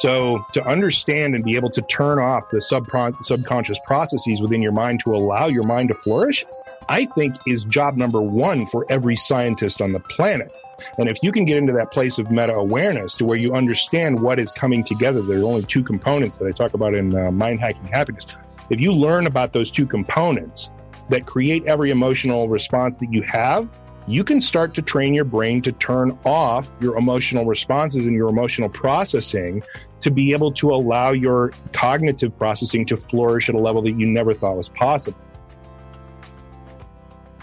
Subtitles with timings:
[0.00, 4.72] So, to understand and be able to turn off the subcon- subconscious processes within your
[4.72, 6.46] mind to allow your mind to flourish,
[6.88, 10.50] I think is job number one for every scientist on the planet.
[10.96, 14.22] And if you can get into that place of meta awareness to where you understand
[14.22, 17.30] what is coming together, there are only two components that I talk about in uh,
[17.30, 18.26] Mind Hacking Happiness.
[18.70, 20.70] If you learn about those two components
[21.10, 23.68] that create every emotional response that you have,
[24.10, 28.28] you can start to train your brain to turn off your emotional responses and your
[28.28, 29.62] emotional processing
[30.00, 34.06] to be able to allow your cognitive processing to flourish at a level that you
[34.06, 35.18] never thought was possible.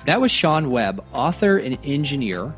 [0.05, 2.53] That was Sean Webb, author and engineer.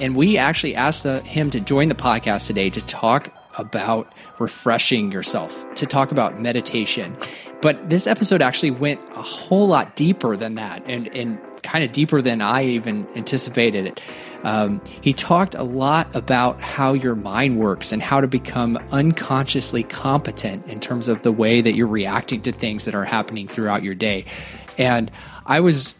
[0.00, 5.74] And we actually asked him to join the podcast today to talk about refreshing yourself,
[5.74, 7.16] to talk about meditation.
[7.60, 11.90] But this episode actually went a whole lot deeper than that and, and kind of
[11.90, 14.00] deeper than I even anticipated it.
[14.44, 19.82] Um, he talked a lot about how your mind works and how to become unconsciously
[19.82, 23.82] competent in terms of the way that you're reacting to things that are happening throughout
[23.82, 24.26] your day.
[24.76, 25.10] And
[25.46, 25.94] I was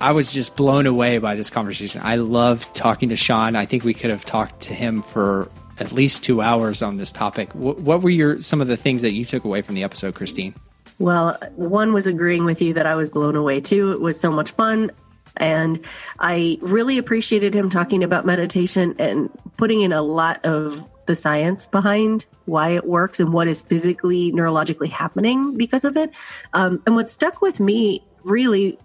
[0.00, 2.00] I was just blown away by this conversation.
[2.04, 3.56] I love talking to Sean.
[3.56, 7.12] I think we could have talked to him for at least two hours on this
[7.12, 7.52] topic.
[7.54, 10.14] What, what were your some of the things that you took away from the episode,
[10.14, 10.54] Christine?
[10.98, 13.92] Well, one was agreeing with you that I was blown away too.
[13.92, 14.90] It was so much fun.
[15.36, 15.84] And
[16.18, 21.64] I really appreciated him talking about meditation and putting in a lot of the science
[21.64, 26.10] behind why it works and what is physically, neurologically happening because of it.
[26.52, 28.78] Um, and what stuck with me really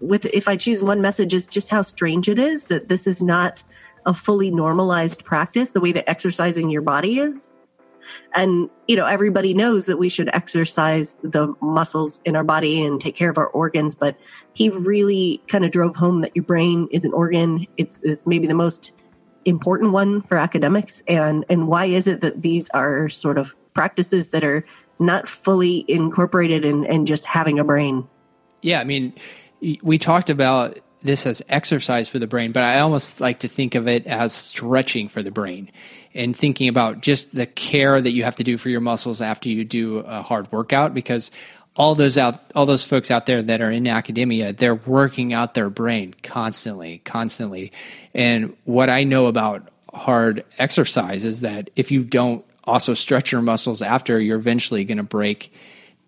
[0.00, 3.22] with if I choose one message is just how strange it is that this is
[3.22, 3.62] not
[4.04, 7.48] a fully normalized practice the way that exercising your body is.
[8.34, 13.00] And, you know, everybody knows that we should exercise the muscles in our body and
[13.00, 14.16] take care of our organs, but
[14.54, 17.66] he really kind of drove home that your brain is an organ.
[17.76, 18.92] It's, it's maybe the most
[19.44, 21.02] important one for academics.
[21.08, 24.64] And, and why is it that these are sort of practices that are
[24.98, 28.06] not fully incorporated in, in just having a brain?
[28.62, 28.80] Yeah.
[28.80, 29.14] I mean,
[29.82, 33.74] we talked about this as exercise for the brain, but I almost like to think
[33.74, 35.70] of it as stretching for the brain
[36.14, 39.48] and thinking about just the care that you have to do for your muscles after
[39.48, 41.30] you do a hard workout because
[41.76, 45.54] all those out all those folks out there that are in academia they're working out
[45.54, 47.72] their brain constantly constantly.
[48.12, 53.42] And what i know about hard exercise is that if you don't also stretch your
[53.42, 55.52] muscles after you're eventually going to break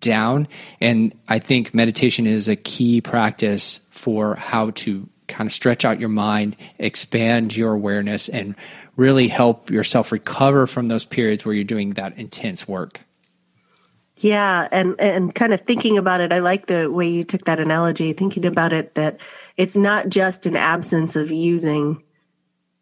[0.03, 0.47] down.
[0.79, 5.99] And I think meditation is a key practice for how to kind of stretch out
[5.99, 8.55] your mind, expand your awareness, and
[8.95, 13.01] really help yourself recover from those periods where you're doing that intense work.
[14.17, 17.59] Yeah, and and kind of thinking about it, I like the way you took that
[17.59, 18.13] analogy.
[18.13, 19.19] Thinking about it, that
[19.57, 22.03] it's not just an absence of using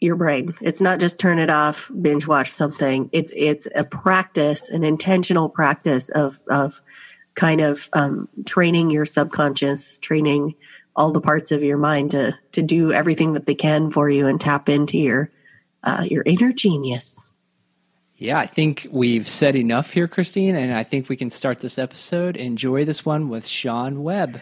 [0.01, 0.53] your brain.
[0.61, 3.09] It's not just turn it off, binge watch something.
[3.13, 6.81] It's it's a practice, an intentional practice of of
[7.35, 10.55] kind of um, training your subconscious, training
[10.95, 14.27] all the parts of your mind to to do everything that they can for you
[14.27, 15.31] and tap into your
[15.83, 17.27] uh, your inner genius.
[18.15, 21.79] Yeah, I think we've said enough here, Christine, and I think we can start this
[21.79, 22.37] episode.
[22.37, 24.39] Enjoy this one with Sean Webb.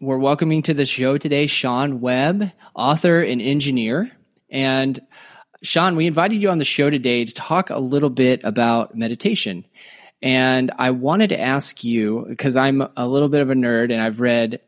[0.00, 4.10] We're welcoming to the show today Sean Webb, author and engineer.
[4.50, 5.00] And
[5.62, 9.64] Sean, we invited you on the show today to talk a little bit about meditation.
[10.20, 14.00] And I wanted to ask you because I'm a little bit of a nerd and
[14.00, 14.60] I've read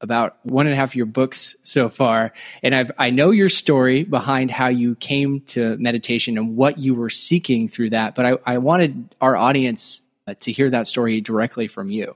[0.00, 2.32] about one and a half of your books so far.
[2.62, 6.94] And I've, I know your story behind how you came to meditation and what you
[6.94, 8.14] were seeking through that.
[8.14, 12.14] But I, I wanted our audience uh, to hear that story directly from you.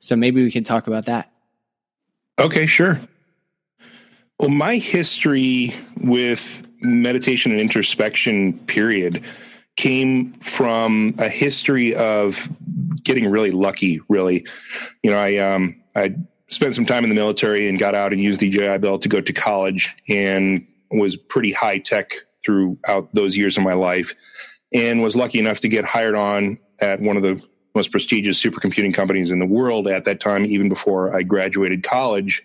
[0.00, 1.30] So maybe we can talk about that.
[2.38, 3.00] Okay, sure.
[4.38, 9.22] Well, my history with meditation and introspection, period,
[9.76, 12.48] came from a history of
[13.02, 14.00] getting really lucky.
[14.08, 14.46] Really,
[15.02, 16.14] you know, I um, I
[16.48, 19.08] spent some time in the military and got out and used the GI Bill to
[19.08, 22.12] go to college and was pretty high tech
[22.44, 24.14] throughout those years of my life,
[24.72, 27.42] and was lucky enough to get hired on at one of the
[27.74, 32.42] most prestigious supercomputing companies in the world at that time, even before I graduated college.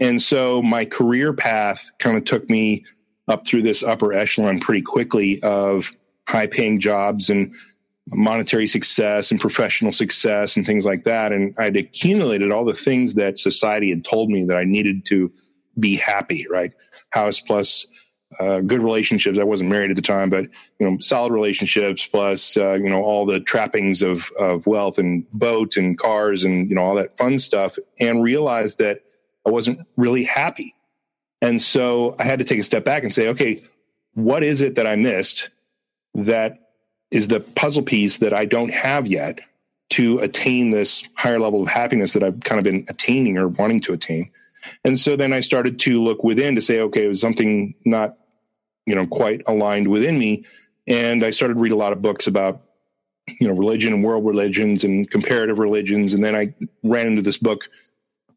[0.00, 2.84] And so my career path kind of took me
[3.28, 5.92] up through this upper echelon pretty quickly of
[6.28, 7.54] high paying jobs and
[8.08, 11.32] monetary success and professional success and things like that.
[11.32, 15.32] And I'd accumulated all the things that society had told me that I needed to
[15.78, 16.74] be happy, right?
[17.10, 17.86] House plus
[18.40, 19.38] uh, good relationships.
[19.38, 20.44] I wasn't married at the time, but
[20.78, 25.30] you know, solid relationships plus uh, you know all the trappings of of wealth and
[25.32, 29.02] boat and cars and you know all that fun stuff, and realized that
[29.46, 30.74] I wasn't really happy.
[31.42, 33.62] And so I had to take a step back and say, okay,
[34.14, 35.50] what is it that I missed?
[36.14, 36.58] That
[37.10, 39.40] is the puzzle piece that I don't have yet
[39.90, 43.80] to attain this higher level of happiness that I've kind of been attaining or wanting
[43.82, 44.30] to attain.
[44.84, 48.16] And so then I started to look within to say, okay, it was something not,
[48.86, 50.44] you know, quite aligned within me.
[50.86, 52.62] And I started to read a lot of books about,
[53.40, 56.14] you know, religion and world religions and comparative religions.
[56.14, 57.68] And then I ran into this book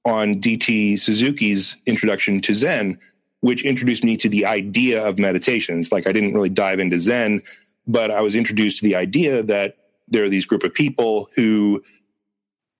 [0.06, 3.00] on DT Suzuki's introduction to Zen,
[3.42, 5.80] which introduced me to the idea of meditation.
[5.80, 7.42] It's like I didn't really dive into Zen,
[7.88, 11.84] but I was introduced to the idea that there are these group of people who,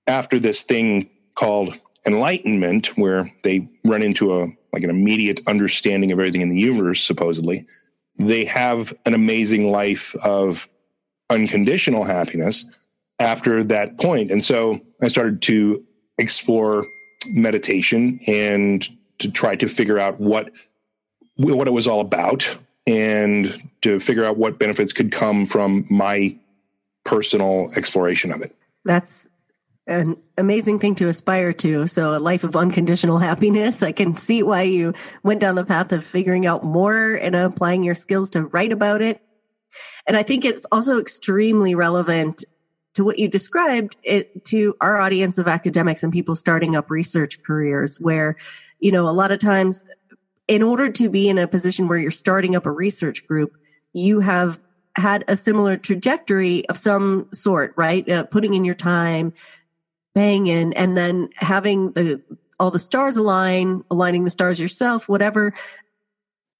[0.06, 6.18] after this thing called enlightenment, where they run into a like an immediate understanding of
[6.18, 7.66] everything in the universe, supposedly,
[8.18, 10.68] they have an amazing life of
[11.30, 12.64] unconditional happiness
[13.18, 14.30] after that point.
[14.30, 15.84] And so I started to
[16.18, 16.84] explore
[17.28, 18.86] meditation and
[19.18, 20.50] to try to figure out what
[21.36, 22.56] what it was all about
[22.88, 26.34] and to figure out what benefits could come from my
[27.04, 28.56] personal exploration of it.
[28.84, 29.28] That's
[29.86, 31.86] an amazing thing to aspire to.
[31.86, 33.82] So, a life of unconditional happiness.
[33.82, 37.82] I can see why you went down the path of figuring out more and applying
[37.82, 39.20] your skills to write about it.
[40.06, 42.44] And I think it's also extremely relevant
[42.94, 47.42] to what you described it to our audience of academics and people starting up research
[47.42, 48.36] careers where,
[48.80, 49.82] you know, a lot of times
[50.48, 53.56] in order to be in a position where you're starting up a research group,
[53.92, 54.60] you have
[54.96, 58.08] had a similar trajectory of some sort, right?
[58.08, 59.32] Uh, putting in your time,
[60.14, 62.22] paying in, and then having the
[62.58, 65.54] all the stars align, aligning the stars yourself, whatever,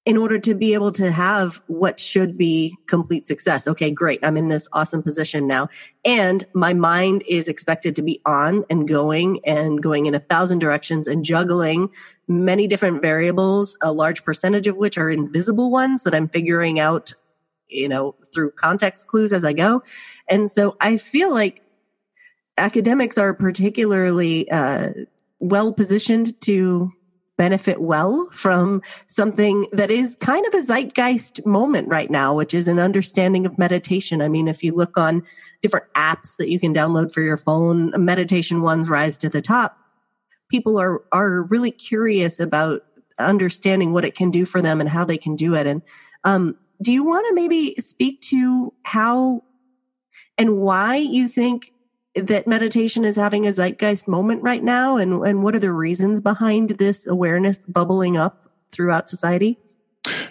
[0.09, 3.67] in order to be able to have what should be complete success.
[3.67, 4.19] Okay, great.
[4.23, 5.67] I'm in this awesome position now.
[6.03, 10.59] And my mind is expected to be on and going and going in a thousand
[10.59, 11.89] directions and juggling
[12.27, 17.13] many different variables, a large percentage of which are invisible ones that I'm figuring out,
[17.67, 19.83] you know, through context clues as I go.
[20.27, 21.61] And so I feel like
[22.57, 24.89] academics are particularly uh,
[25.37, 26.93] well positioned to
[27.39, 32.67] benefit well from something that is kind of a zeitgeist moment right now, which is
[32.67, 34.21] an understanding of meditation.
[34.21, 35.23] I mean, if you look on
[35.61, 39.77] different apps that you can download for your phone, meditation ones rise to the top.
[40.51, 42.81] People are, are really curious about
[43.19, 45.65] understanding what it can do for them and how they can do it.
[45.65, 45.81] And,
[46.25, 49.43] um, do you want to maybe speak to how
[50.37, 51.71] and why you think
[52.15, 56.21] that meditation is having a zeitgeist moment right now and, and what are the reasons
[56.21, 59.57] behind this awareness bubbling up throughout society?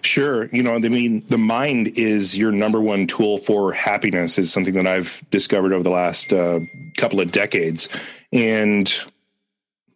[0.02, 0.46] Sure.
[0.46, 4.74] You know, I mean, the mind is your number one tool for happiness, is something
[4.74, 6.60] that I've discovered over the last uh,
[6.96, 7.88] couple of decades.
[8.32, 8.92] And,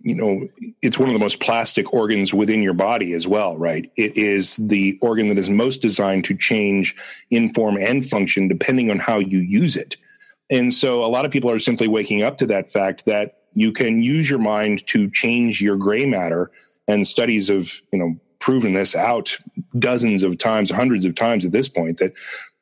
[0.00, 0.48] you know,
[0.82, 3.90] it's one of the most plastic organs within your body as well, right?
[3.96, 6.94] It is the organ that is most designed to change
[7.30, 9.96] in form and function depending on how you use it.
[10.52, 13.72] And so a lot of people are simply waking up to that fact that you
[13.72, 16.50] can use your mind to change your gray matter.
[16.86, 19.38] And studies have, you know, proven this out
[19.78, 22.12] dozens of times, hundreds of times at this point that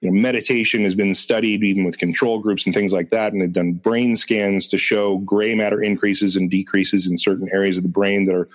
[0.02, 3.32] you know, meditation has been studied even with control groups and things like that.
[3.32, 7.76] And they've done brain scans to show gray matter increases and decreases in certain areas
[7.76, 8.48] of the brain that are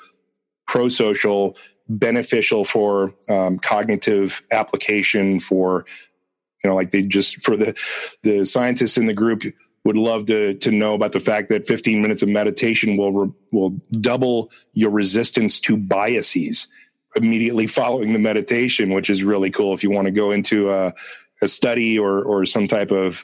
[0.65, 1.57] pro social,
[1.89, 5.85] beneficial for um, cognitive application, for
[6.65, 7.77] you know, like they just for the
[8.23, 9.43] the scientists in the group
[9.83, 13.31] would love to to know about the fact that 15 minutes of meditation will re,
[13.51, 16.67] will double your resistance to biases
[17.15, 19.75] immediately following the meditation, which is really cool.
[19.75, 20.91] If you want to go into a,
[21.43, 23.23] a study or or some type of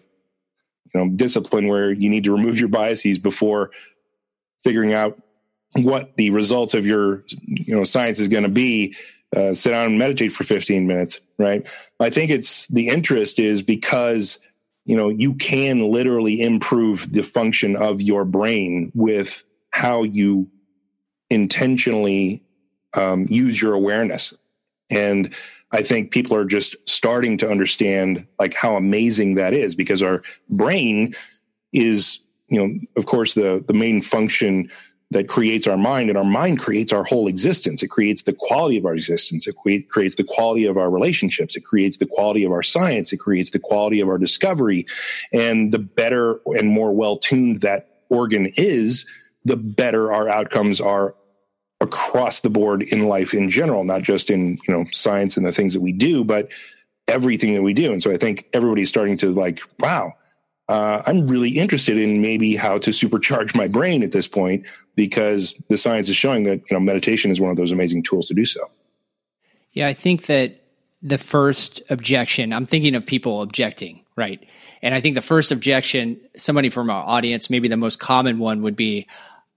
[0.93, 3.71] you know discipline where you need to remove your biases before
[4.63, 5.19] figuring out
[5.77, 8.93] what the results of your you know science is going to be
[9.35, 11.65] uh, sit down and meditate for 15 minutes, right?
[11.99, 14.39] I think it's the interest is because
[14.85, 20.49] you know you can literally improve the function of your brain with how you
[21.29, 22.43] intentionally
[22.97, 24.33] um, use your awareness,
[24.89, 25.33] and
[25.71, 30.23] I think people are just starting to understand like how amazing that is because our
[30.49, 31.13] brain
[31.71, 32.19] is
[32.49, 34.69] you know of course the the main function
[35.11, 37.83] that creates our mind and our mind creates our whole existence.
[37.83, 39.45] It creates the quality of our existence.
[39.45, 41.55] It cre- creates the quality of our relationships.
[41.55, 43.11] It creates the quality of our science.
[43.11, 44.85] It creates the quality of our discovery.
[45.33, 49.05] And the better and more well tuned that organ is,
[49.43, 51.15] the better our outcomes are
[51.81, 55.51] across the board in life in general, not just in, you know, science and the
[55.51, 56.51] things that we do, but
[57.07, 57.91] everything that we do.
[57.91, 60.13] And so I think everybody's starting to like, wow,
[60.69, 64.65] uh, I'm really interested in maybe how to supercharge my brain at this point
[64.95, 68.27] because the science is showing that you know meditation is one of those amazing tools
[68.27, 68.61] to do so.
[69.73, 70.61] Yeah, I think that
[71.01, 74.45] the first objection, I'm thinking of people objecting, right?
[74.81, 78.61] And I think the first objection, somebody from our audience, maybe the most common one
[78.61, 79.07] would be,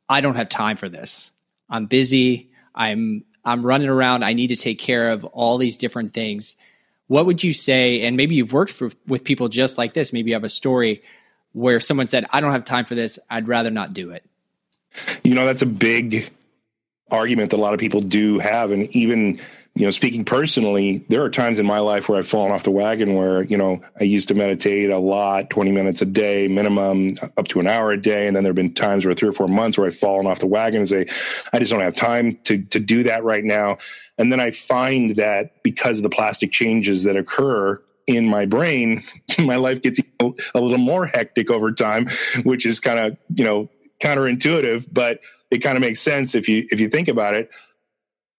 [0.08, 1.32] I don't have time for this.
[1.68, 2.50] I'm busy.
[2.74, 4.24] I'm I'm running around.
[4.24, 6.56] I need to take care of all these different things.
[7.06, 8.02] What would you say?
[8.02, 10.12] And maybe you've worked for, with people just like this.
[10.12, 11.02] Maybe you have a story
[11.52, 13.18] where someone said, I don't have time for this.
[13.30, 14.24] I'd rather not do it.
[15.22, 16.30] You know, that's a big
[17.10, 18.70] argument that a lot of people do have.
[18.70, 19.40] And even
[19.76, 22.70] you know, speaking personally, there are times in my life where I've fallen off the
[22.70, 27.16] wagon where, you know, I used to meditate a lot, 20 minutes a day, minimum
[27.36, 28.28] up to an hour a day.
[28.28, 30.38] And then there have been times where three or four months where I've fallen off
[30.38, 31.06] the wagon and say,
[31.52, 33.78] I just don't have time to, to do that right now.
[34.16, 39.02] And then I find that because of the plastic changes that occur in my brain,
[39.40, 42.08] my life gets a little more hectic over time,
[42.44, 45.18] which is kind of, you know, counterintuitive, but
[45.50, 47.50] it kind of makes sense if you, if you think about it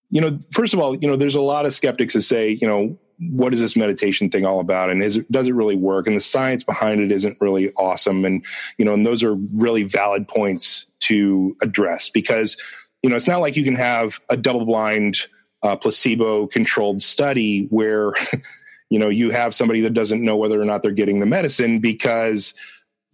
[0.09, 2.67] you know, first of all, you know, there's a lot of skeptics that say, you
[2.67, 2.97] know,
[3.31, 4.89] what is this meditation thing all about?
[4.89, 6.07] And is it, does it really work?
[6.07, 8.25] And the science behind it isn't really awesome.
[8.25, 8.45] And
[8.77, 12.57] you know and those are really valid points to address because
[13.03, 15.27] you know it's not like you can have a double blind
[15.63, 18.12] uh, placebo controlled study where
[18.89, 21.79] you know you have somebody that doesn't know whether or not they're getting the medicine
[21.79, 22.53] because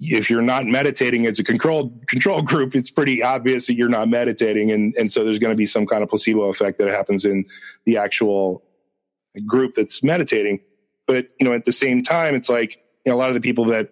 [0.01, 4.10] if you're not meditating as a control control group, it's pretty obvious that you're not
[4.10, 7.24] meditating, and and so there's going to be some kind of placebo effect that happens
[7.24, 7.46] in
[7.86, 8.63] the actual
[9.46, 10.60] group that's meditating.
[11.05, 13.41] But you know, at the same time, it's like you know, a lot of the
[13.41, 13.91] people that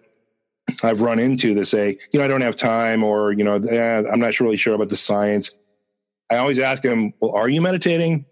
[0.82, 4.02] I've run into that say, you know, I don't have time, or you know, eh,
[4.10, 5.52] I'm not really sure about the science.
[6.28, 8.26] I always ask them, well, are you meditating?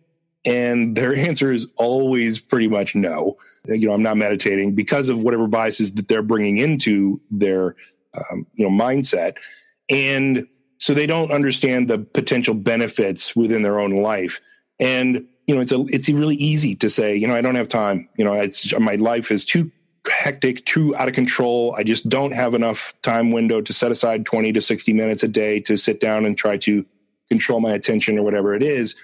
[0.45, 3.37] And their answer is always pretty much no
[3.77, 7.77] you know, I'm not meditating because of whatever biases that they're bringing into their,
[8.15, 9.37] um, you know, mindset.
[9.91, 10.47] And
[10.79, 14.41] so they don't understand the potential benefits within their own life.
[14.81, 17.69] And, you know, it's a, it's really easy to say, you know, I don't have
[17.69, 18.09] time.
[18.17, 19.71] You know, it's, my life is too
[20.09, 21.75] hectic, too out of control.
[21.77, 25.29] I just don't have enough time window to set aside 20 to 60 minutes a
[25.29, 26.87] day to sit down and try to
[27.29, 28.95] control my attention or whatever it is.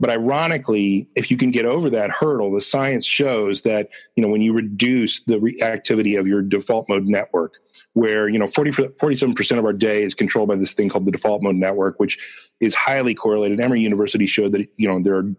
[0.00, 4.30] But ironically, if you can get over that hurdle, the science shows that, you know,
[4.30, 7.54] when you reduce the reactivity of your default mode network,
[7.92, 11.10] where, you know, 40, 47% of our day is controlled by this thing called the
[11.10, 12.18] default mode network, which
[12.60, 13.60] is highly correlated.
[13.60, 15.30] Emory University showed that, you know, there are,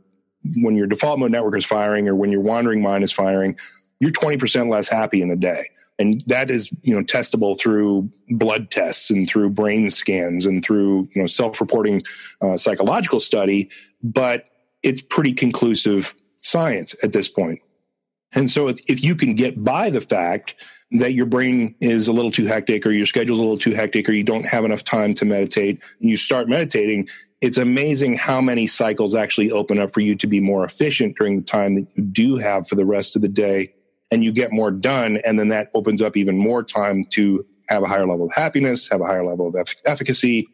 [0.58, 3.58] when your default mode network is firing or when your wandering mind is firing,
[4.00, 5.66] you're 20% less happy in a day.
[6.00, 11.08] And that is, you know, testable through blood tests and through brain scans and through,
[11.16, 12.02] you know, self-reporting
[12.42, 13.70] uh, psychological study.
[14.02, 14.46] But
[14.84, 17.60] it's pretty conclusive science at this point.
[18.34, 20.56] And so if you can get by the fact
[21.00, 24.08] that your brain is a little too hectic or your schedule's a little too hectic
[24.10, 27.08] or you don't have enough time to meditate and you start meditating,
[27.42, 31.38] it's amazing how many cycles actually open up for you to be more efficient during
[31.38, 33.74] the time that you do have for the rest of the day
[34.12, 35.18] and you get more done.
[35.26, 38.90] And then that opens up even more time to have a higher level of happiness,
[38.90, 40.48] have a higher level of efficacy.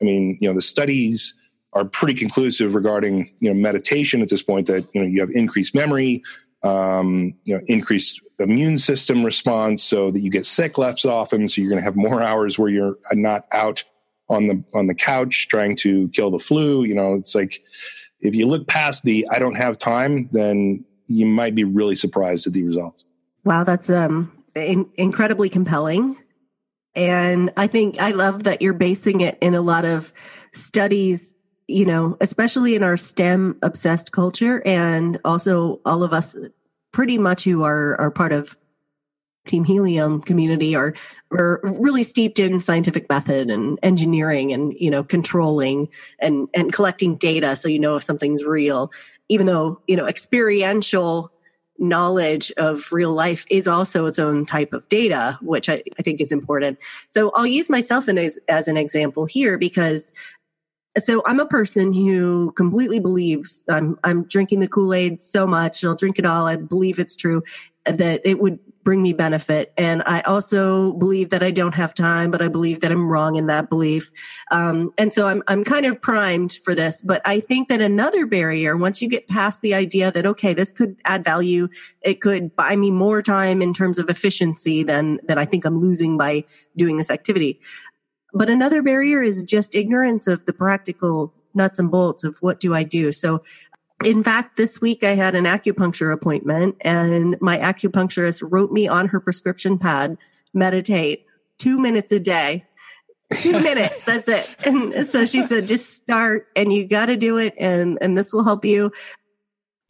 [0.00, 1.34] I mean, you know, the studies
[1.72, 5.30] are pretty conclusive regarding you know meditation at this point that you know you have
[5.30, 6.22] increased memory
[6.62, 11.48] um, you know increased immune system response so that you get sick less often.
[11.48, 13.84] So you're going to have more hours where you're not out
[14.28, 16.84] on the on the couch trying to kill the flu.
[16.84, 17.62] You know it's like
[18.20, 22.46] if you look past the i don't have time then you might be really surprised
[22.46, 23.04] at the results.
[23.44, 26.16] Wow that's um in- incredibly compelling.
[26.94, 30.12] And i think i love that you're basing it in a lot of
[30.52, 31.34] studies
[31.72, 36.36] you know, especially in our STEM obsessed culture and also all of us
[36.92, 38.56] pretty much who are, are part of
[39.46, 40.94] Team Helium community are,
[41.32, 45.88] are really steeped in scientific method and engineering and, you know, controlling
[46.20, 47.56] and, and collecting data.
[47.56, 48.92] So you know if something's real,
[49.28, 51.32] even though, you know, experiential
[51.78, 56.20] knowledge of real life is also its own type of data, which I, I think
[56.20, 56.78] is important.
[57.08, 60.12] So I'll use myself as, as an example here because
[60.98, 65.94] so I'm a person who completely believes I'm I'm drinking the Kool-Aid so much, I'll
[65.94, 66.46] drink it all.
[66.46, 67.42] I believe it's true
[67.84, 69.72] that it would bring me benefit.
[69.76, 73.36] And I also believe that I don't have time, but I believe that I'm wrong
[73.36, 74.10] in that belief.
[74.50, 77.02] Um, and so I'm I'm kind of primed for this.
[77.02, 80.72] But I think that another barrier, once you get past the idea that okay, this
[80.72, 81.68] could add value,
[82.02, 85.78] it could buy me more time in terms of efficiency than than I think I'm
[85.80, 86.44] losing by
[86.76, 87.60] doing this activity.
[88.34, 92.74] But another barrier is just ignorance of the practical nuts and bolts of what do
[92.74, 93.12] I do.
[93.12, 93.42] So
[94.04, 99.08] in fact, this week I had an acupuncture appointment and my acupuncturist wrote me on
[99.08, 100.18] her prescription pad,
[100.54, 101.26] meditate
[101.58, 102.66] two minutes a day.
[103.40, 104.04] Two minutes.
[104.04, 104.56] That's it.
[104.66, 107.54] And so she said, just start and you got to do it.
[107.58, 108.92] And, and this will help you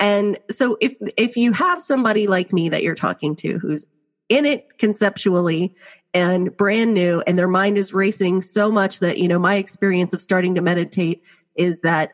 [0.01, 3.87] And so if if you have somebody like me that you're talking to who's
[4.29, 5.75] in it conceptually
[6.15, 10.13] and brand new and their mind is racing so much that you know my experience
[10.13, 11.23] of starting to meditate
[11.57, 12.13] is that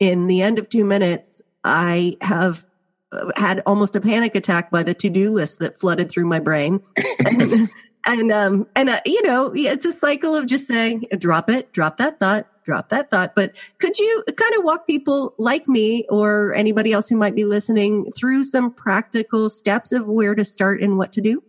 [0.00, 2.64] in the end of 2 minutes I have
[3.12, 6.80] uh, had almost a panic attack by the to-do list that flooded through my brain.
[7.20, 7.68] And,
[8.06, 11.96] and um and uh, you know it's a cycle of just saying drop it drop
[11.96, 13.34] that thought drop that thought.
[13.34, 17.44] But could you kind of walk people like me or anybody else who might be
[17.44, 21.42] listening through some practical steps of where to start and what to do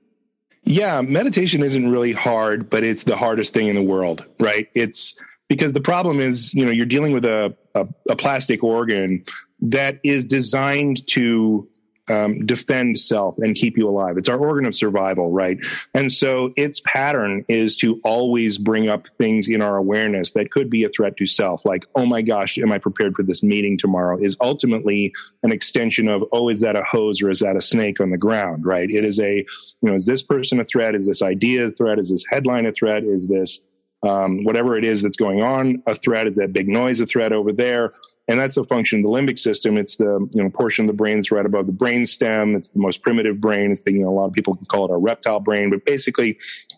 [0.65, 4.67] yeah meditation isn't really hard but it's the hardest thing in the world right?
[4.75, 5.15] It's
[5.47, 9.23] because the problem is you know you're dealing with a, a, a plastic organ
[9.61, 11.67] that is designed to
[12.09, 14.17] um, defend self and keep you alive.
[14.17, 15.57] It's our organ of survival, right?
[15.93, 20.69] And so its pattern is to always bring up things in our awareness that could
[20.69, 23.77] be a threat to self, like, oh my gosh, am I prepared for this meeting
[23.77, 24.17] tomorrow?
[24.17, 27.99] Is ultimately an extension of, oh, is that a hose or is that a snake
[27.99, 28.89] on the ground, right?
[28.89, 29.45] It is a, you
[29.81, 30.95] know, is this person a threat?
[30.95, 31.99] Is this idea a threat?
[31.99, 33.03] Is this headline a threat?
[33.03, 33.59] Is this
[34.03, 36.27] um, whatever it is that's going on a threat?
[36.27, 37.91] Is that big noise a threat over there?
[38.27, 39.77] And that's a function of the limbic system.
[39.77, 42.55] It's the you know portion of the brain that's right above the brain stem.
[42.55, 43.71] It's the most primitive brain.
[43.71, 45.85] It's the you know a lot of people can call it our reptile brain, but
[45.85, 46.37] basically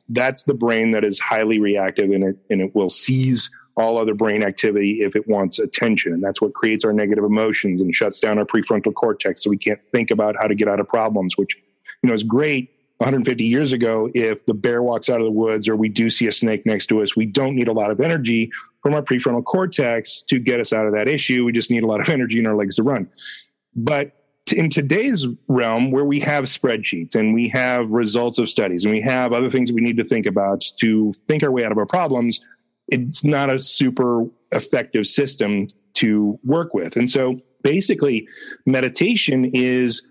[0.09, 4.15] that's the brain that is highly reactive and it and it will seize all other
[4.15, 8.19] brain activity if it wants attention, and that's what creates our negative emotions and shuts
[8.19, 11.37] down our prefrontal cortex, so we can't think about how to get out of problems,
[11.37, 11.55] which
[12.01, 15.69] you know is great 150 years ago, if the bear walks out of the woods
[15.69, 18.01] or we do see a snake next to us, we don't need a lot of
[18.01, 18.51] energy
[18.87, 21.43] from our prefrontal cortex to get us out of that issue.
[21.43, 23.09] We just need a lot of energy in our legs to run.
[23.75, 24.13] But
[24.55, 29.01] in today's realm, where we have spreadsheets and we have results of studies and we
[29.01, 31.85] have other things we need to think about to think our way out of our
[31.85, 32.39] problems,
[32.87, 36.95] it's not a super effective system to work with.
[36.95, 38.25] And so basically,
[38.65, 40.01] meditation is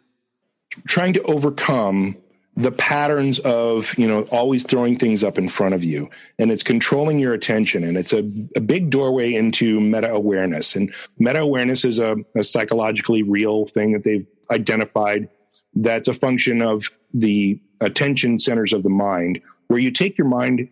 [0.86, 2.14] trying to overcome
[2.56, 6.08] the patterns of you know always throwing things up in front of you.
[6.38, 7.84] And it's controlling your attention.
[7.84, 8.18] And it's a,
[8.56, 10.74] a big doorway into meta awareness.
[10.74, 15.28] And meta awareness is a, a, psychologically real thing that they've identified
[15.74, 20.68] that's a function of the attention centers of the mind where you take your mind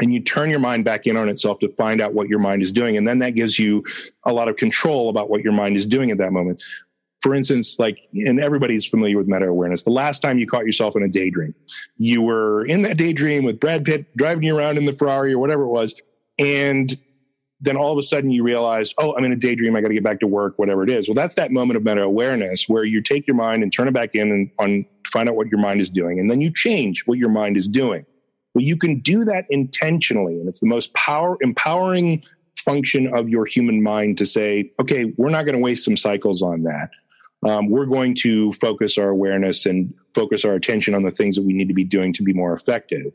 [0.00, 2.62] and you turn your mind back in on itself to find out what your mind
[2.62, 2.96] is doing.
[2.96, 3.84] And then that gives you
[4.24, 6.62] a lot of control about what your mind is doing at that moment
[7.20, 9.82] for instance, like, and everybody's familiar with meta awareness.
[9.82, 11.54] The last time you caught yourself in a daydream,
[11.98, 15.38] you were in that daydream with Brad Pitt driving you around in the Ferrari or
[15.38, 15.94] whatever it was.
[16.38, 16.96] And
[17.60, 19.76] then all of a sudden you realize, oh, I'm in a daydream.
[19.76, 21.08] I got to get back to work, whatever it is.
[21.08, 23.92] Well, that's that moment of meta awareness where you take your mind and turn it
[23.92, 26.18] back in and on find out what your mind is doing.
[26.18, 28.06] And then you change what your mind is doing.
[28.54, 30.40] Well, you can do that intentionally.
[30.40, 32.22] And it's the most power empowering
[32.58, 36.40] function of your human mind to say, okay, we're not going to waste some cycles
[36.42, 36.90] on that
[37.46, 41.42] um, we're going to focus our awareness and focus our attention on the things that
[41.42, 43.12] we need to be doing to be more effective.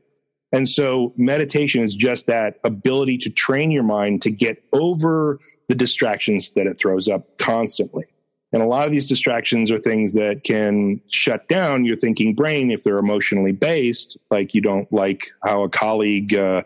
[0.52, 5.76] And so meditation is just that ability to train your mind to get over the
[5.76, 8.06] distractions that it throws up constantly.
[8.54, 12.72] And a lot of these distractions are things that can shut down your thinking brain
[12.72, 16.62] if they're emotionally based, like you don't like how a colleague uh,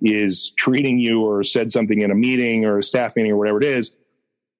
[0.00, 3.58] is treating you or said something in a meeting or a staff meeting or whatever
[3.58, 3.92] it is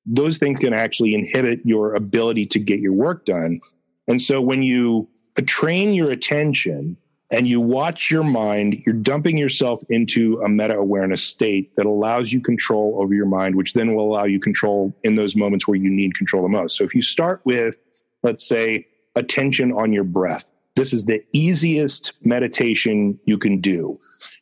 [0.06, 3.60] those things can actually inhibit your ability to get your work done.
[4.06, 5.08] And so when you
[5.46, 6.96] train your attention
[7.30, 12.32] and you watch your mind, you're dumping yourself into a meta awareness state that allows
[12.32, 15.76] you control over your mind, which then will allow you control in those moments where
[15.76, 16.76] you need control the most.
[16.76, 17.78] So if you start with,
[18.22, 18.86] let's say,
[19.16, 23.98] attention on your breath, this is the easiest meditation you can do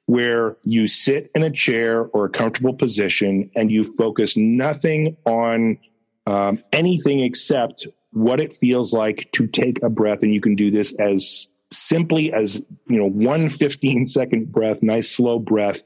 [0.06, 5.78] where you sit in a chair or a comfortable position and you focus nothing on
[6.26, 10.22] um, anything except what it feels like to take a breath.
[10.22, 12.56] And you can do this as simply as,
[12.88, 15.82] you know, one 15 second breath, nice slow breath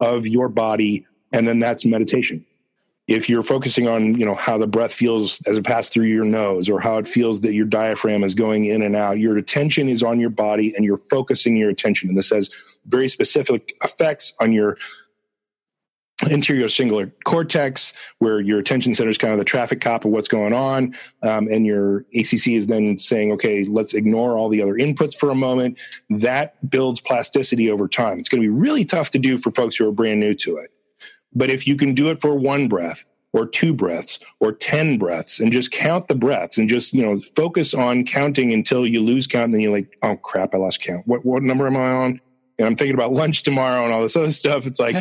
[0.00, 1.06] of your body.
[1.32, 2.44] And then that's meditation
[3.06, 6.24] if you're focusing on you know how the breath feels as it passes through your
[6.24, 9.88] nose or how it feels that your diaphragm is going in and out your attention
[9.88, 12.08] is on your body and you're focusing your attention.
[12.08, 12.50] And this has
[12.86, 14.76] very specific effects on your
[16.30, 20.28] anterior cingulate cortex where your attention center is kind of the traffic cop of what's
[20.28, 20.94] going on.
[21.22, 25.30] Um, and your acc is then saying okay let's ignore all the other inputs for
[25.30, 25.78] a moment.
[26.10, 28.18] That builds plasticity over time.
[28.18, 30.56] It's going to be really tough to do for folks who are brand new to
[30.56, 30.72] it
[31.34, 35.40] but if you can do it for one breath or two breaths or 10 breaths
[35.40, 39.26] and just count the breaths and just, you know, focus on counting until you lose
[39.26, 41.06] count and then you're like, oh crap, I lost count.
[41.06, 42.20] What, what number am I on?
[42.58, 44.66] and I'm thinking about lunch tomorrow and all this other stuff.
[44.66, 44.94] It's like,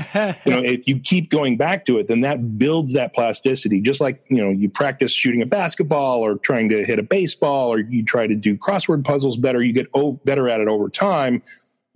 [0.46, 3.82] you know, if you keep going back to it, then that builds that plasticity.
[3.82, 7.72] Just like, you know, you practice shooting a basketball or trying to hit a baseball
[7.72, 9.88] or you try to do crossword puzzles better, you get
[10.26, 11.42] better at it over time.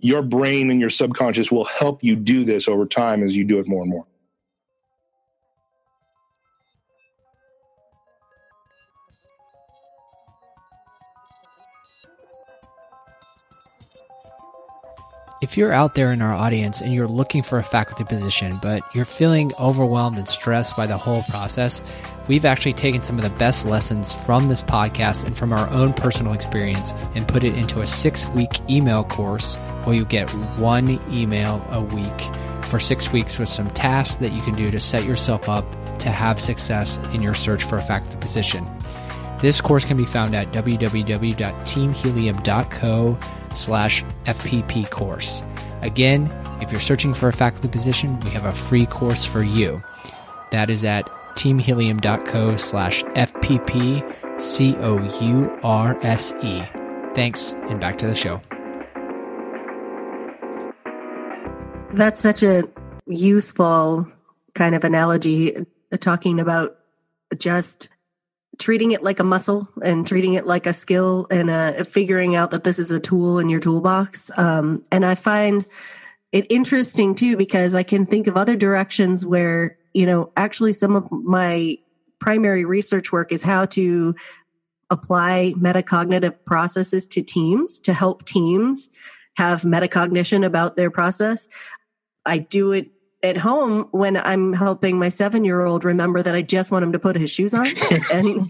[0.02, 3.58] Your brain and your subconscious will help you do this over time as you do
[3.58, 4.06] it more and more.
[15.40, 18.82] If you're out there in our audience and you're looking for a faculty position, but
[18.94, 21.82] you're feeling overwhelmed and stressed by the whole process,
[22.28, 25.94] we've actually taken some of the best lessons from this podcast and from our own
[25.94, 31.00] personal experience and put it into a six week email course where you get one
[31.10, 32.28] email a week
[32.66, 35.64] for six weeks with some tasks that you can do to set yourself up
[36.00, 38.70] to have success in your search for a faculty position.
[39.40, 43.18] This course can be found at www.teamhelium.co
[43.54, 45.42] slash FPP course.
[45.82, 49.82] Again, if you're searching for a faculty position, we have a free course for you.
[50.50, 56.62] That is at teamhelium.co slash FPP C O U R S E.
[57.14, 58.40] Thanks, and back to the show.
[61.92, 62.64] That's such a
[63.06, 64.06] useful
[64.54, 65.56] kind of analogy,
[65.98, 66.76] talking about
[67.38, 67.88] just
[68.60, 72.52] treating it like a muscle and treating it like a skill and uh, figuring out
[72.52, 74.30] that this is a tool in your toolbox.
[74.38, 75.66] Um, and I find
[76.30, 80.94] it interesting too because I can think of other directions where, you know, actually some
[80.94, 81.78] of my
[82.20, 84.14] primary research work is how to
[84.90, 88.90] apply metacognitive processes to teams to help teams
[89.36, 91.48] have metacognition about their process.
[92.26, 92.90] I do it
[93.22, 96.92] at home when I'm helping my seven year old remember that I just want him
[96.92, 97.66] to put his shoes on
[98.12, 98.48] and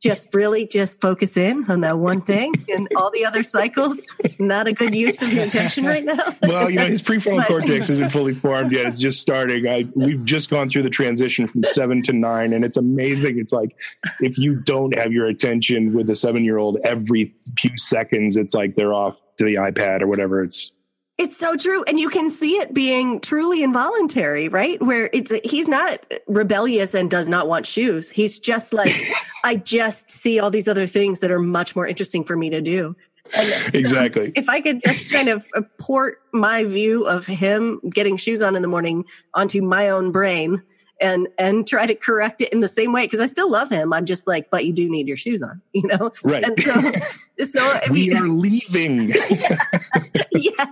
[0.00, 4.04] just really just focus in on that one thing and all the other cycles,
[4.38, 6.16] not a good use of your attention right now.
[6.42, 8.86] well, you know, his prefrontal cortex isn't fully formed yet.
[8.86, 9.66] It's just starting.
[9.66, 13.38] I, we've just gone through the transition from seven to nine and it's amazing.
[13.38, 13.76] It's like,
[14.20, 18.54] if you don't have your attention with a seven year old every few seconds, it's
[18.54, 20.42] like they're off to the iPad or whatever.
[20.42, 20.70] It's,
[21.18, 21.82] it's so true.
[21.84, 24.80] And you can see it being truly involuntary, right?
[24.80, 28.08] Where it's, he's not rebellious and does not want shoes.
[28.08, 28.94] He's just like,
[29.44, 32.60] I just see all these other things that are much more interesting for me to
[32.60, 32.94] do.
[33.30, 33.42] So
[33.74, 34.32] exactly.
[34.36, 35.46] If I could just kind of
[35.78, 39.04] port my view of him getting shoes on in the morning
[39.34, 40.62] onto my own brain,
[41.00, 43.92] and and try to correct it in the same way because I still love him.
[43.92, 46.12] I'm just like, but you do need your shoes on, you know.
[46.22, 46.44] Right.
[46.44, 49.08] And so, so we are leaving.
[50.32, 50.68] yes.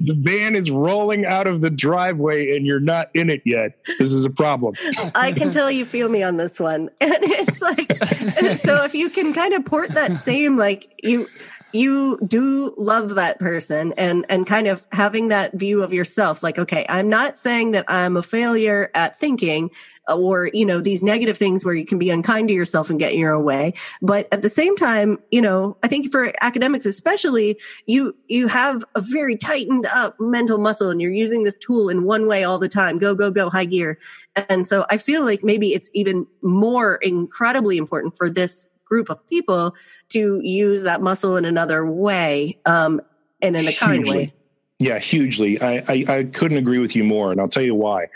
[0.00, 3.78] the van is rolling out of the driveway, and you're not in it yet.
[3.98, 4.74] This is a problem.
[5.14, 7.92] I can tell you feel me on this one, and it's like,
[8.60, 11.28] so if you can kind of port that same like you
[11.72, 16.58] you do love that person and and kind of having that view of yourself like
[16.58, 19.70] okay i'm not saying that i'm a failure at thinking
[20.16, 23.12] or you know these negative things where you can be unkind to yourself and get
[23.12, 23.74] in your own way.
[24.00, 28.84] But at the same time you know i think for academics especially you you have
[28.94, 32.58] a very tightened up mental muscle and you're using this tool in one way all
[32.58, 32.98] the time.
[32.98, 33.98] Go go go high gear.
[34.48, 39.26] And so i feel like maybe it's even more incredibly important for this group of
[39.28, 39.74] people
[40.10, 43.00] to use that muscle in another way um,
[43.42, 43.86] and in a hugely.
[43.86, 44.32] kind way.
[44.78, 45.60] Yeah, hugely.
[45.60, 48.06] I, I, I couldn't agree with you more, and I'll tell you why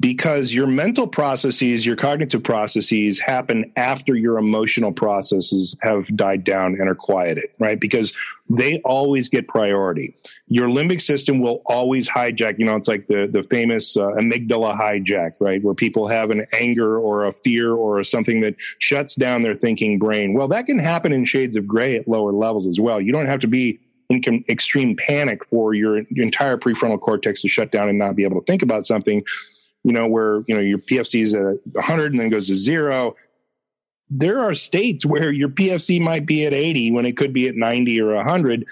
[0.00, 6.76] because your mental processes, your cognitive processes happen after your emotional processes have died down
[6.80, 7.78] and are quieted, right?
[7.78, 8.12] Because
[8.50, 10.14] they always get priority.
[10.48, 14.78] Your limbic system will always hijack, you know, it's like the, the famous uh, amygdala
[14.78, 15.62] hijack, right?
[15.62, 20.00] Where people have an anger or a fear or something that shuts down their thinking
[20.00, 20.34] brain.
[20.34, 23.00] Well, that can happen in shades of gray at lower levels as well.
[23.00, 23.78] You don't have to be
[24.10, 28.40] in extreme panic for your entire prefrontal cortex to shut down and not be able
[28.40, 29.22] to think about something
[29.84, 31.42] you know, where, you know, your PFC is at
[31.72, 33.14] 100 and then goes to zero.
[34.10, 37.54] There are states where your PFC might be at 80 when it could be at
[37.54, 38.66] 90 or 100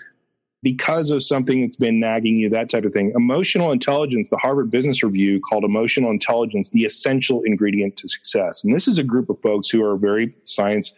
[0.62, 3.12] because of something that's been nagging you, that type of thing.
[3.16, 8.62] Emotional intelligence, the Harvard Business Review called emotional intelligence the essential ingredient to success.
[8.62, 10.92] And this is a group of folks who are very science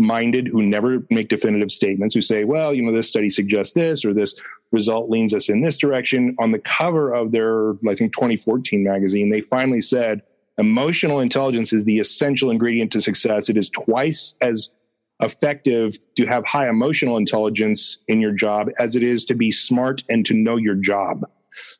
[0.00, 4.04] minded who never make definitive statements who say well you know this study suggests this
[4.04, 4.34] or this
[4.72, 6.36] result leans us in this direction.
[6.38, 10.22] On the cover of their i think 2014 magazine they finally said
[10.60, 13.48] emotional intelligence is the essential ingredient to success.
[13.48, 14.70] It is twice as
[15.20, 20.04] effective to have high emotional intelligence in your job as it is to be smart
[20.08, 21.24] and to know your job.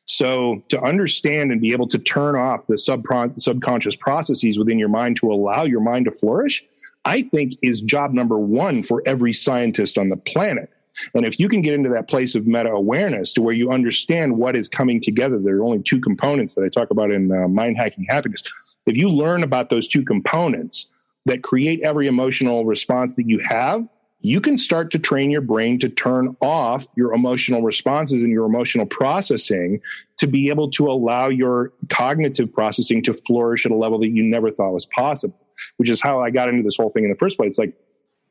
[0.05, 5.17] So to understand and be able to turn off the subconscious processes within your mind
[5.17, 6.63] to allow your mind to flourish
[7.05, 10.69] I think is job number one for every scientist on the planet.
[11.13, 14.37] And if you can get into that place of meta awareness to where you understand
[14.37, 17.47] what is coming together, there are only two components that I talk about in uh,
[17.47, 18.43] Mind Hacking Happiness.
[18.85, 20.87] If you learn about those two components
[21.25, 23.87] that create every emotional response that you have,
[24.21, 28.45] you can start to train your brain to turn off your emotional responses and your
[28.45, 29.81] emotional processing
[30.17, 34.23] to be able to allow your cognitive processing to flourish at a level that you
[34.23, 35.35] never thought was possible,
[35.77, 37.57] which is how I got into this whole thing in the first place.
[37.57, 37.73] Like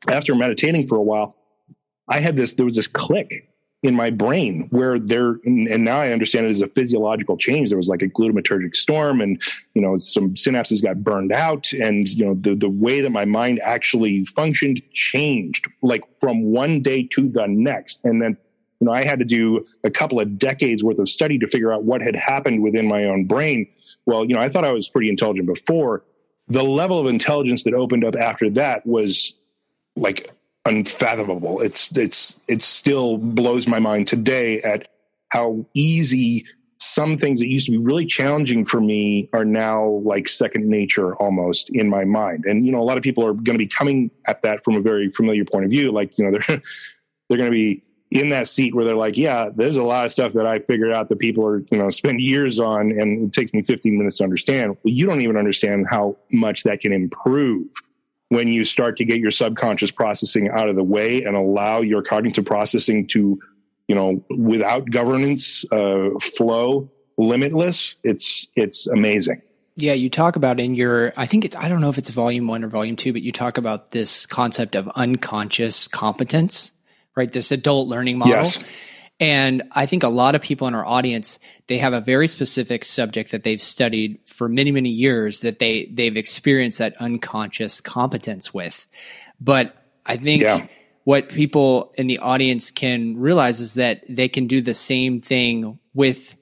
[0.07, 1.35] after meditating for a while,
[2.07, 3.51] I had this, there was this click
[3.83, 7.69] in my brain where there and now i understand it as a physiological change.
[7.69, 9.41] There was like a glutamatergic storm and
[9.73, 13.25] you know some synapses got burned out and you know the, the way that my
[13.25, 18.01] mind actually functioned changed like from one day to the next.
[18.03, 18.37] And then
[18.79, 21.73] you know i had to do a couple of decades worth of study to figure
[21.73, 23.67] out what had happened within my own brain.
[24.05, 26.03] Well you know i thought i was pretty intelligent before
[26.51, 29.35] the level of intelligence that opened up after that was
[29.95, 30.31] like
[30.65, 31.61] unfathomable.
[31.61, 34.89] It's it's it still blows my mind today at
[35.29, 36.45] how easy
[36.77, 41.15] some things that used to be really challenging for me are now like second nature
[41.15, 42.43] almost in my mind.
[42.45, 44.75] And you know, a lot of people are going to be coming at that from
[44.75, 45.91] a very familiar point of view.
[45.91, 46.61] Like you know, they're
[47.29, 47.81] they're going to be
[48.11, 50.91] in that seat where they're like, yeah, there's a lot of stuff that I figured
[50.91, 54.17] out that people are, you know, spend years on and it takes me 15 minutes
[54.17, 54.75] to understand.
[54.83, 57.67] Well, you don't even understand how much that can improve
[58.27, 62.01] when you start to get your subconscious processing out of the way and allow your
[62.01, 63.39] cognitive processing to
[63.87, 67.95] you know without governance uh, flow limitless.
[68.03, 69.41] It's it's amazing.
[69.75, 72.45] Yeah you talk about in your i think it's i don't know if it's volume
[72.45, 76.71] one or volume two but you talk about this concept of unconscious competence
[77.15, 78.59] right this adult learning model yes.
[79.21, 82.83] And I think a lot of people in our audience, they have a very specific
[82.83, 88.51] subject that they've studied for many, many years that they, they've experienced that unconscious competence
[88.51, 88.87] with.
[89.39, 90.65] But I think yeah.
[91.03, 95.77] what people in the audience can realize is that they can do the same thing
[95.93, 96.35] with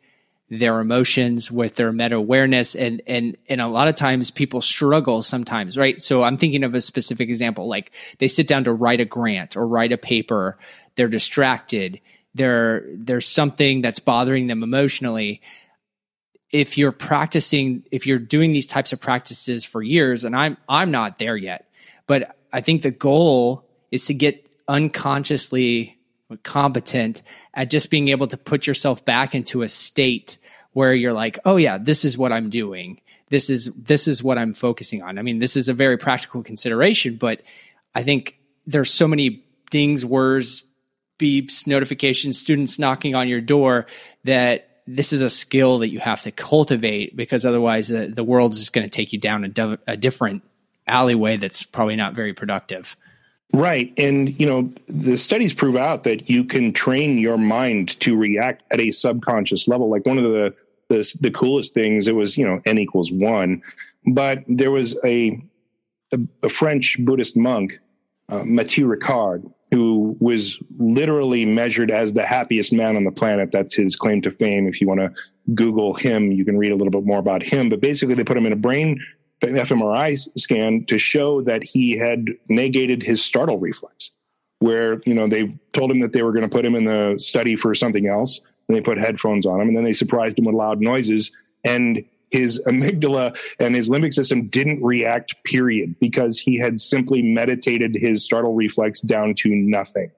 [0.49, 2.75] their emotions, with their meta awareness.
[2.75, 6.01] And, and, and a lot of times people struggle sometimes, right?
[6.01, 9.55] So I'm thinking of a specific example, like they sit down to write a grant
[9.55, 10.57] or write a paper.
[10.95, 12.01] They're distracted
[12.35, 15.41] there there's something that's bothering them emotionally
[16.51, 20.91] if you're practicing if you're doing these types of practices for years and i'm i'm
[20.91, 21.69] not there yet
[22.07, 25.97] but i think the goal is to get unconsciously
[26.43, 27.23] competent
[27.55, 30.37] at just being able to put yourself back into a state
[30.79, 34.37] where you're like oh yeah this is what i'm doing this is this is what
[34.37, 37.41] i'm focusing on i mean this is a very practical consideration but
[37.95, 40.63] i think there's so many dings whirs
[41.19, 43.85] beeps, notifications, students knocking on your door
[44.23, 48.53] that this is a skill that you have to cultivate because otherwise the, the world
[48.53, 50.41] is going to take you down a, a different
[50.87, 52.97] alleyway that's probably not very productive.
[53.53, 53.93] Right.
[53.97, 58.63] And, you know, the studies prove out that you can train your mind to react
[58.71, 59.89] at a subconscious level.
[59.89, 60.55] Like one of the,
[60.89, 63.61] the, the coolest things, it was, you know, n equals one.
[64.05, 65.41] But there was a,
[66.11, 67.79] a, a French Buddhist monk,
[68.29, 73.51] uh, Matthieu Ricard, who was literally measured as the happiest man on the planet.
[73.51, 74.67] That's his claim to fame.
[74.67, 75.11] If you want to
[75.53, 77.69] Google him, you can read a little bit more about him.
[77.69, 78.99] But basically, they put him in a brain
[79.41, 84.11] fMRI scan to show that he had negated his startle reflex.
[84.59, 87.15] Where you know they told him that they were going to put him in the
[87.17, 90.45] study for something else, and they put headphones on him, and then they surprised him
[90.45, 91.31] with loud noises,
[91.65, 97.95] and his amygdala and his limbic system didn't react, period, because he had simply meditated
[97.95, 100.11] his startle reflex down to nothing.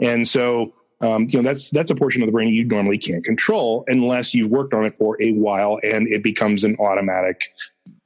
[0.00, 3.24] And so, um, you know, that's that's a portion of the brain you normally can't
[3.24, 7.52] control unless you've worked on it for a while and it becomes an automatic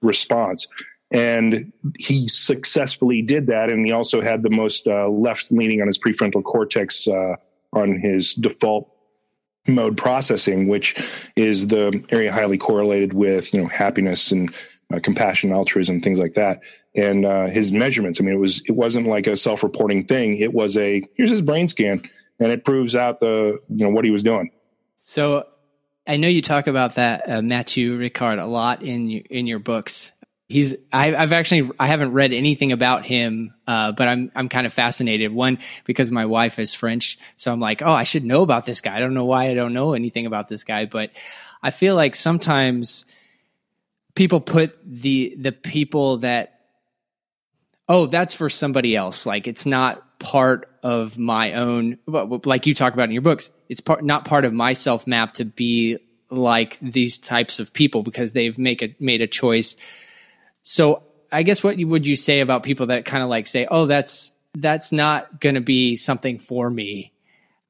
[0.03, 0.67] response.
[1.13, 5.87] And he successfully did that, and he also had the most uh, left leaning on
[5.87, 7.37] his prefrontal cortex uh,
[7.73, 8.91] on his default
[9.69, 10.95] mode processing, which
[11.37, 14.55] is the area highly correlated with you know happiness and
[14.93, 16.61] uh, compassion, altruism, things like that.
[16.95, 20.39] And uh, his measurements, I mean, it was it wasn't like a self-reporting thing.
[20.39, 22.09] It was a here's his brain scan,
[22.41, 24.51] and it proves out the you know what he was doing.
[25.01, 25.47] So
[26.07, 30.13] I know you talk about that uh, Matthieu Ricard a lot in in your books,
[30.49, 34.67] he's I, have actually I haven't read anything about him, uh, but I'm I'm kind
[34.67, 35.33] of fascinated.
[35.33, 38.81] One because my wife is French, so I'm like, oh, I should know about this
[38.81, 38.97] guy.
[38.97, 41.11] I don't know why I don't know anything about this guy, but
[41.63, 43.07] I feel like sometimes
[44.15, 46.61] people put the the people that
[47.89, 52.95] oh that's for somebody else like it's not part of my own like you talk
[52.95, 55.99] about in your books it's part not part of my self map to be
[56.31, 59.77] like these types of people because they've make a made a choice
[60.69, 63.87] so I guess what would you say about people that kind of like say, "Oh,
[63.87, 67.13] that's that's not going to be something for me."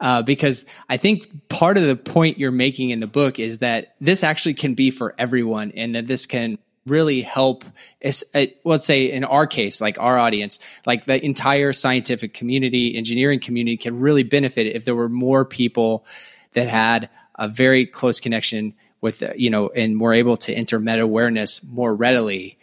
[0.00, 3.94] uh, because I think part of the point you're making in the book is that
[4.00, 7.64] this actually can be for everyone and that this can really help
[8.04, 13.40] uh, let's say in our case like our audience like the entire scientific community engineering
[13.40, 16.06] community can really benefit if there were more people
[16.52, 21.02] that had a very close connection with you know and were able to enter meta
[21.02, 22.56] awareness more readily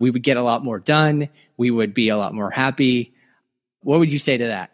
[0.00, 1.28] we would get a lot more done.
[1.56, 3.14] We would be a lot more happy.
[3.82, 4.72] What would you say to that?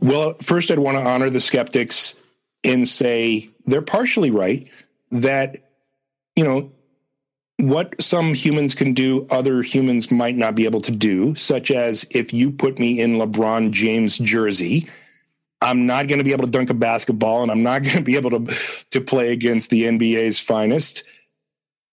[0.00, 2.14] Well, first, I'd want to honor the skeptics
[2.64, 4.70] and say they're partially right
[5.10, 5.70] that,
[6.36, 6.70] you know,
[7.58, 12.06] what some humans can do, other humans might not be able to do, such as
[12.10, 14.88] if you put me in LeBron James jersey,
[15.60, 18.02] I'm not going to be able to dunk a basketball and I'm not going to
[18.02, 18.54] be able to,
[18.90, 21.02] to play against the NBA's finest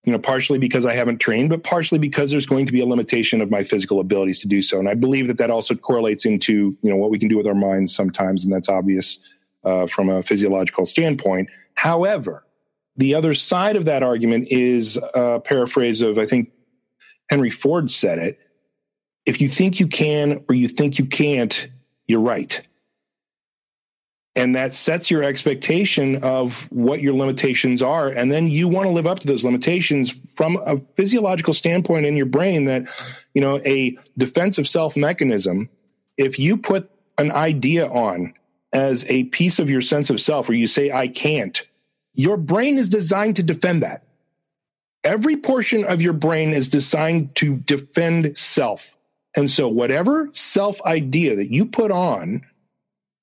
[0.05, 2.85] you know, partially because I haven't trained, but partially because there's going to be a
[2.85, 4.77] limitation of my physical abilities to do so.
[4.77, 7.47] And I believe that that also correlates into, you know, what we can do with
[7.47, 8.45] our minds sometimes.
[8.45, 9.17] And that's obvious
[9.63, 11.49] uh, from a physiological standpoint.
[11.73, 12.45] However,
[12.97, 16.51] the other side of that argument is a paraphrase of, I think
[17.29, 18.39] Henry Ford said it.
[19.25, 21.67] If you think you can or you think you can't,
[22.07, 22.61] you're right
[24.35, 28.09] and that sets your expectation of what your limitations are.
[28.09, 32.17] And then you want to live up to those limitations from a physiological standpoint in
[32.17, 32.87] your brain that
[33.33, 35.69] you know a defensive self mechanism
[36.17, 38.33] if you put an idea on
[38.73, 41.65] as a piece of your sense of self where you say i can't
[42.15, 44.03] your brain is designed to defend that.
[45.03, 48.95] Every portion of your brain is designed to defend self.
[49.35, 52.41] And so whatever self idea that you put on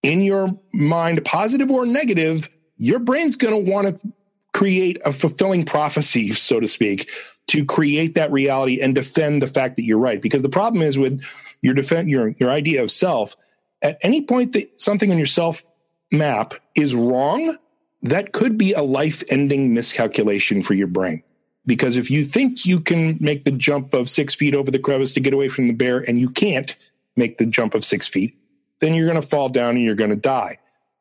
[0.02, 4.12] in your mind, positive or negative, your brain's going to want to
[4.52, 7.10] create a fulfilling prophecy, so to speak,
[7.48, 10.20] to create that reality and defend the fact that you're right.
[10.20, 11.22] Because the problem is with
[11.60, 13.36] your defend your your idea of self,
[13.80, 15.64] at any point that something on your self
[16.10, 17.56] map is wrong,
[18.02, 21.22] that could be a life-ending miscalculation for your brain.
[21.64, 25.12] Because if you think you can make the jump of six feet over the crevice
[25.12, 26.74] to get away from the bear and you can't
[27.16, 28.36] make the jump of six feet,
[28.83, 30.59] then you're going to fall down and you're going to die.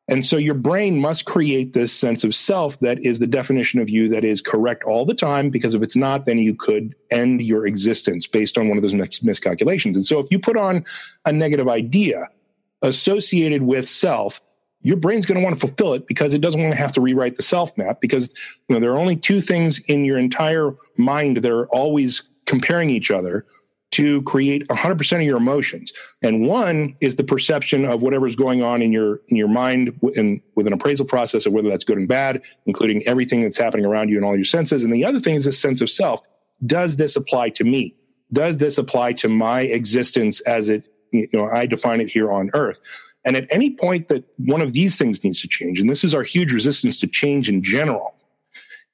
[0.08, 3.90] And so your brain must create this sense of self that is the definition of
[3.90, 7.42] you that is correct all the time, because if it's not, then you could end
[7.42, 9.96] your existence based on one of those miscalculations.
[9.96, 10.84] And so if you put on
[11.24, 12.28] a negative idea
[12.82, 14.40] associated with self,
[14.82, 17.00] your brain's going to want to fulfill it because it doesn't want to have to
[17.00, 18.34] rewrite the self map because
[18.68, 22.90] you know there are only two things in your entire mind that are always comparing
[22.90, 23.46] each other
[23.92, 25.92] to create 100% of your emotions.
[26.22, 30.40] And one is the perception of whatever's going on in your in your mind in,
[30.56, 34.08] with an appraisal process of whether that's good and bad, including everything that's happening around
[34.08, 34.82] you and all your senses.
[34.82, 36.20] And the other thing is this sense of self.
[36.64, 37.94] Does this apply to me?
[38.32, 42.50] Does this apply to my existence as it you know I define it here on
[42.54, 42.80] earth?
[43.24, 46.14] And at any point that one of these things needs to change, and this is
[46.14, 48.16] our huge resistance to change in general,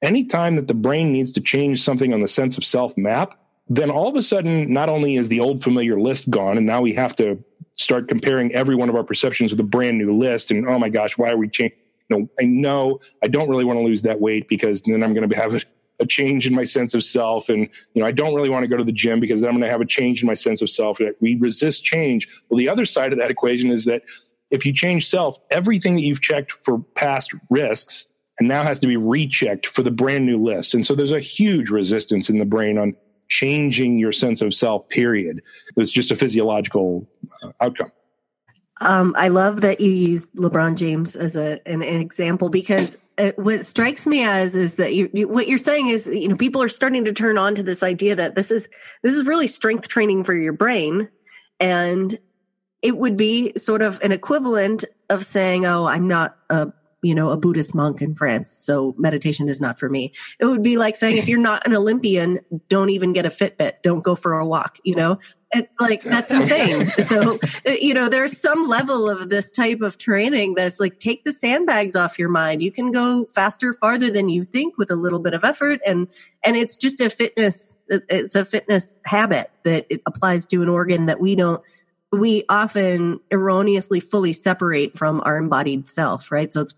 [0.01, 3.91] anytime that the brain needs to change something on the sense of self map, then
[3.91, 6.93] all of a sudden, not only is the old familiar list gone, and now we
[6.93, 7.41] have to
[7.75, 10.51] start comparing every one of our perceptions with a brand new list.
[10.51, 11.77] And oh my gosh, why are we changing?
[12.09, 15.29] No, I know I don't really want to lose that weight because then I'm going
[15.29, 15.61] to have a,
[16.07, 17.49] change in my sense of self.
[17.49, 19.55] And, you know, I don't really want to go to the gym because then I'm
[19.55, 20.97] going to have a change in my sense of self.
[21.19, 22.25] We resist change.
[22.47, 24.03] Well, the other side of that equation is that
[24.49, 28.07] if you change self, everything that you've checked for past risks
[28.39, 30.73] and now has to be rechecked for the brand new list.
[30.73, 32.95] And so there's a huge resistance in the brain on
[33.29, 35.41] changing your sense of self, period.
[35.77, 37.07] It's just a physiological
[37.41, 37.91] uh, outcome.
[38.81, 43.37] Um, I love that you use LeBron James as a, an, an example because it,
[43.37, 46.63] what strikes me as is that you, you, what you're saying is you know people
[46.63, 48.69] are starting to turn on to this idea that this is
[49.03, 51.09] this is really strength training for your brain,
[51.59, 52.17] and
[52.81, 57.29] it would be sort of an equivalent of saying, "Oh, I'm not a you know,
[57.29, 58.51] a Buddhist monk in France.
[58.51, 60.11] So meditation is not for me.
[60.39, 63.81] It would be like saying, if you're not an Olympian, don't even get a Fitbit.
[63.81, 64.79] Don't go for a walk.
[64.83, 65.19] You know,
[65.51, 66.87] it's like, that's insane.
[66.87, 71.31] so, you know, there's some level of this type of training that's like, take the
[71.31, 72.61] sandbags off your mind.
[72.61, 75.79] You can go faster, farther than you think with a little bit of effort.
[75.85, 76.07] And,
[76.43, 81.05] and it's just a fitness, it's a fitness habit that it applies to an organ
[81.05, 81.63] that we don't
[82.11, 86.51] we often erroneously fully separate from our embodied self, right?
[86.51, 86.73] So it's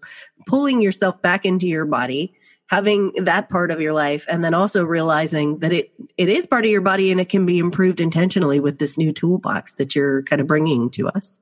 [0.45, 2.33] pulling yourself back into your body,
[2.67, 6.65] having that part of your life, and then also realizing that it, it is part
[6.65, 10.23] of your body and it can be improved intentionally with this new toolbox that you're
[10.23, 11.39] kind of bringing to us.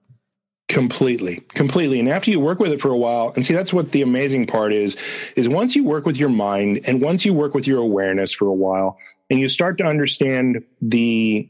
[0.67, 1.99] Completely, completely.
[1.99, 4.45] And after you work with it for a while, and see, that's what the amazing
[4.45, 4.97] part is,
[5.35, 8.47] is once you work with your mind and once you work with your awareness for
[8.47, 8.99] a while,
[9.31, 11.49] and you start to understand the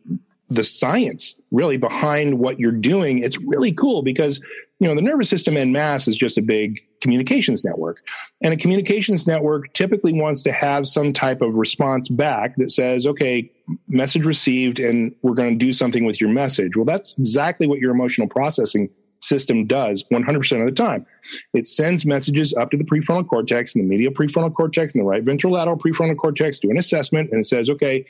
[0.50, 4.42] the science really behind what you're doing, it's really cool because
[4.80, 8.02] you know, the nervous system en masse is just a big communications network.
[8.42, 13.06] And a communications network typically wants to have some type of response back that says,
[13.06, 13.52] okay,
[13.88, 16.76] message received, and we're going to do something with your message.
[16.76, 18.90] Well, that's exactly what your emotional processing
[19.22, 21.06] system does 100% of the time.
[21.54, 25.06] It sends messages up to the prefrontal cortex and the medial prefrontal cortex and the
[25.06, 28.06] right ventrolateral prefrontal cortex, do an assessment, and it says, okay,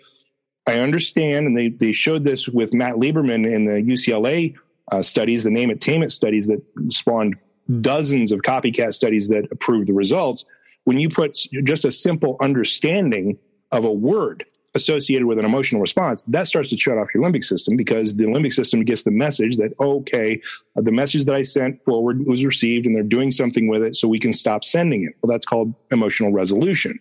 [0.67, 1.47] I understand.
[1.47, 4.55] And they, they showed this with Matt Lieberman in the UCLA
[4.91, 7.35] uh, studies, the name attainment studies that spawned
[7.81, 10.45] dozens of copycat studies that approved the results.
[10.85, 13.37] When you put just a simple understanding
[13.71, 14.45] of a word
[14.75, 18.25] associated with an emotional response, that starts to shut off your limbic system because the
[18.25, 20.41] limbic system gets the message that, okay,
[20.75, 24.07] the message that I sent forward was received and they're doing something with it, so
[24.07, 25.13] we can stop sending it.
[25.21, 26.99] Well, that's called emotional resolution.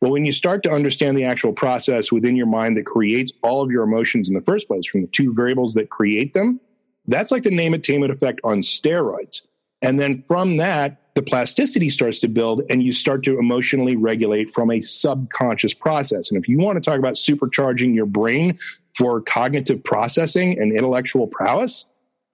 [0.00, 3.62] Well, when you start to understand the actual process within your mind that creates all
[3.62, 6.60] of your emotions in the first place, from the two variables that create them,
[7.06, 9.42] that's like the name it, effect on steroids.
[9.82, 14.52] And then from that, the plasticity starts to build and you start to emotionally regulate
[14.52, 16.30] from a subconscious process.
[16.30, 18.58] And if you want to talk about supercharging your brain
[18.96, 21.86] for cognitive processing and intellectual prowess,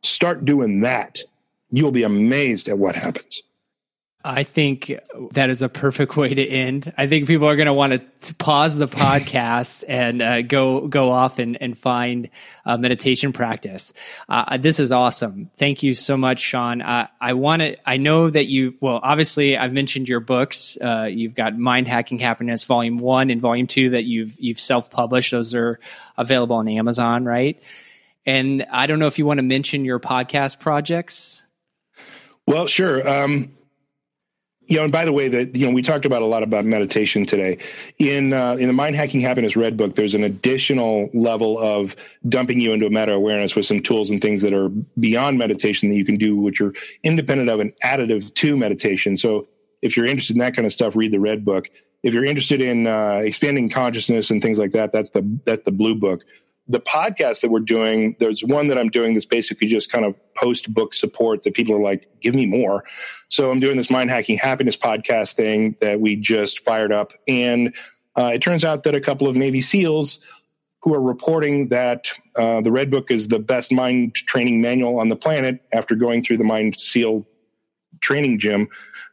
[0.02, 1.20] start doing that.
[1.70, 3.42] You'll be amazed at what happens.
[4.22, 4.92] I think
[5.32, 6.92] that is a perfect way to end.
[6.98, 11.10] I think people are going to want to pause the podcast and uh, go go
[11.10, 12.28] off and, and find
[12.66, 13.94] a meditation practice.
[14.28, 15.50] Uh, this is awesome.
[15.56, 16.82] Thank you so much, Sean.
[16.82, 17.76] Uh, I want to.
[17.88, 18.74] I know that you.
[18.80, 20.76] Well, obviously, I've mentioned your books.
[20.78, 24.90] Uh, you've got Mind Hacking Happiness, Volume One and Volume Two that you've you've self
[24.90, 25.30] published.
[25.30, 25.80] Those are
[26.18, 27.62] available on Amazon, right?
[28.26, 31.46] And I don't know if you want to mention your podcast projects.
[32.46, 33.08] Well, sure.
[33.08, 33.52] Um,
[34.70, 36.64] you know, and by the way, that you know, we talked about a lot about
[36.64, 37.58] meditation today.
[37.98, 41.96] In uh, in the Mind Hacking Happiness Red Book, there's an additional level of
[42.28, 44.68] dumping you into a meta awareness with some tools and things that are
[45.00, 49.16] beyond meditation that you can do, which are independent of and additive to meditation.
[49.16, 49.48] So,
[49.82, 51.68] if you're interested in that kind of stuff, read the Red Book.
[52.04, 55.72] If you're interested in uh, expanding consciousness and things like that, that's the that's the
[55.72, 56.24] Blue Book
[56.70, 60.14] the podcast that we're doing, there's one that I'm doing that's basically just kind of
[60.34, 62.84] post book support that people are like, give me more.
[63.28, 67.12] So I'm doing this mind hacking happiness podcast thing that we just fired up.
[67.26, 67.74] And
[68.16, 70.20] uh, it turns out that a couple of Navy SEALs
[70.82, 75.08] who are reporting that uh, the Red Book is the best mind training manual on
[75.08, 77.26] the planet after going through the Mind SEAL
[78.00, 78.68] training gym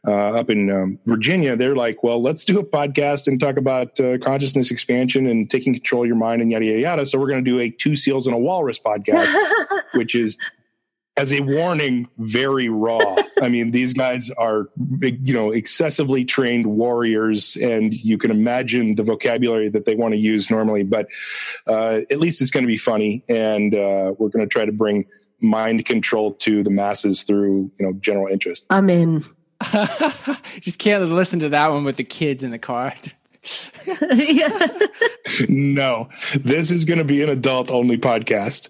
[0.06, 3.98] uh, up in um, Virginia, they're like, well, let's do a podcast and talk about
[4.00, 7.06] uh, consciousness expansion and taking control of your mind and yada, yada, yada.
[7.06, 9.32] So we're going to do a Two Seals and a Walrus podcast,
[9.94, 10.38] which is,
[11.16, 13.16] as a warning, very raw.
[13.42, 14.68] I mean, these guys are,
[15.00, 20.18] you know, excessively trained warriors, and you can imagine the vocabulary that they want to
[20.18, 20.84] use normally.
[20.84, 21.08] But
[21.66, 24.72] uh, at least it's going to be funny, and uh, we're going to try to
[24.72, 25.06] bring
[25.40, 28.66] mind control to the masses through, you know, general interest.
[28.70, 29.24] I'm in.
[30.60, 32.94] Just can't listen to that one with the kids in the car.
[35.48, 38.68] no, this is going to be an adult only podcast.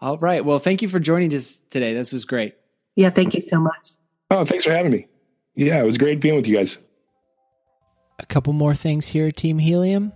[0.00, 0.44] All right.
[0.44, 1.94] Well, thank you for joining us today.
[1.94, 2.54] This was great.
[2.96, 3.92] Yeah, thank you so much.
[4.30, 5.06] Oh, thanks for having me.
[5.54, 6.78] Yeah, it was great being with you guys.
[8.18, 10.12] A couple more things here, Team Helium.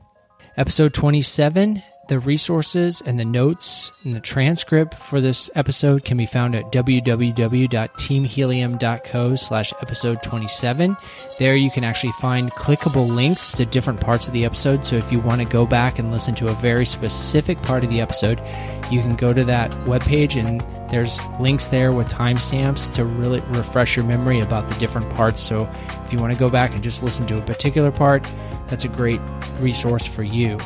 [0.56, 6.26] Episode 27 the resources and the notes and the transcript for this episode can be
[6.26, 10.96] found at www.teamhelium.co slash episode 27.
[11.38, 14.86] There you can actually find clickable links to different parts of the episode.
[14.86, 17.90] So if you want to go back and listen to a very specific part of
[17.90, 18.40] the episode,
[18.90, 23.96] you can go to that webpage and there's links there with timestamps to really refresh
[23.96, 25.40] your memory about the different parts.
[25.40, 25.68] So
[26.04, 28.24] if you want to go back and just listen to a particular part,
[28.68, 29.20] that's a great
[29.60, 30.58] resource for you.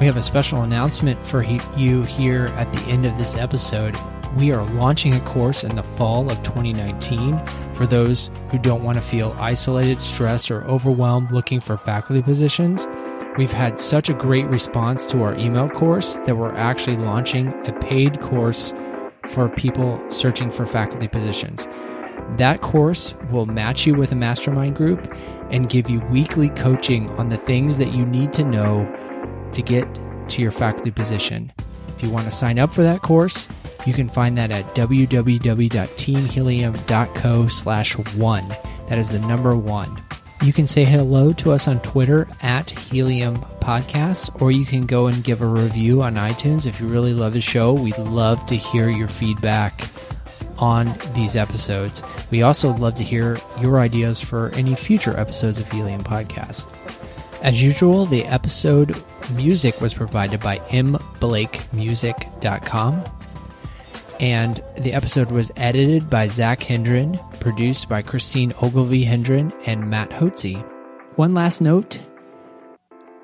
[0.00, 3.98] We have a special announcement for he- you here at the end of this episode.
[4.34, 7.38] We are launching a course in the fall of 2019
[7.74, 12.88] for those who don't want to feel isolated, stressed, or overwhelmed looking for faculty positions.
[13.36, 17.72] We've had such a great response to our email course that we're actually launching a
[17.72, 18.72] paid course
[19.28, 21.68] for people searching for faculty positions.
[22.38, 25.14] That course will match you with a mastermind group
[25.50, 28.86] and give you weekly coaching on the things that you need to know
[29.52, 29.86] to get
[30.30, 31.52] to your faculty position.
[31.96, 33.46] If you want to sign up for that course,
[33.86, 38.48] you can find that at www.teamhelium.co slash one.
[38.88, 40.02] That is the number one.
[40.42, 45.06] You can say hello to us on Twitter at Helium Podcasts, or you can go
[45.06, 46.66] and give a review on iTunes.
[46.66, 49.90] If you really love the show, we'd love to hear your feedback
[50.58, 52.02] on these episodes.
[52.30, 56.72] We also love to hear your ideas for any future episodes of Helium Podcast.
[57.42, 58.96] As usual, the episode
[59.30, 63.04] music was provided by mblakemusic.com.
[64.20, 70.10] And the episode was edited by Zach Hendren, produced by Christine Ogilvie Hendren and Matt
[70.10, 70.62] Hotze.
[71.16, 72.00] One last note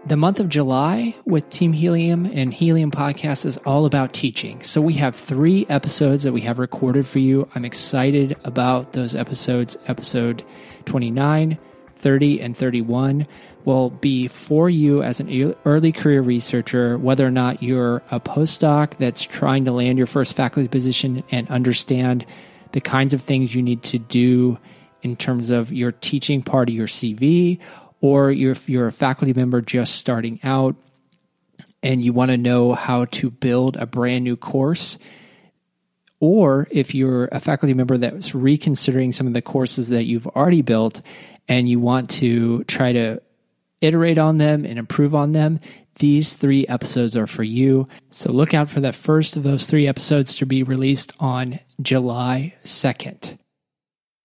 [0.06, 4.62] the month of July with Team Helium and Helium Podcast is all about teaching.
[4.62, 7.48] So we have three episodes that we have recorded for you.
[7.56, 9.76] I'm excited about those episodes.
[9.88, 10.44] Episode
[10.84, 11.58] 29,
[11.96, 13.26] 30, and 31
[13.66, 18.96] will be for you as an early career researcher, whether or not you're a postdoc
[18.96, 22.24] that's trying to land your first faculty position and understand
[22.72, 24.56] the kinds of things you need to do
[25.02, 27.58] in terms of your teaching part of your CV
[28.00, 30.76] or if you're a faculty member just starting out
[31.82, 34.98] and you want to know how to build a brand new course,
[36.20, 40.62] or if you're a faculty member that's reconsidering some of the courses that you've already
[40.62, 41.02] built
[41.48, 43.20] and you want to try to
[43.80, 45.60] iterate on them and improve on them,
[45.98, 47.88] these three episodes are for you.
[48.10, 52.54] So look out for the first of those three episodes to be released on July
[52.64, 53.38] 2nd.